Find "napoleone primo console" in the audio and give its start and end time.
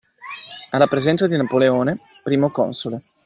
1.37-3.03